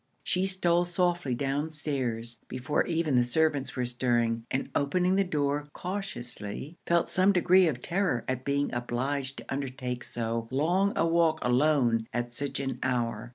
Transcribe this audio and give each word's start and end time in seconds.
She 0.23 0.47
stole 0.47 0.85
softly 0.85 1.35
down 1.35 1.69
stairs, 1.69 2.41
before 2.47 2.87
even 2.87 3.15
the 3.17 3.23
servants 3.23 3.75
were 3.75 3.85
stirring, 3.85 4.47
and 4.49 4.71
opening 4.73 5.13
the 5.13 5.23
door 5.23 5.69
cautiously, 5.73 6.79
felt 6.87 7.11
some 7.11 7.31
degree 7.31 7.67
of 7.67 7.83
terror 7.83 8.25
at 8.27 8.43
being 8.43 8.73
obliged 8.73 9.37
to 9.37 9.45
undertake 9.53 10.03
so 10.03 10.47
long 10.49 10.91
a 10.95 11.05
walk 11.07 11.37
alone 11.43 12.07
at 12.13 12.33
such 12.33 12.59
an 12.59 12.79
hour. 12.81 13.29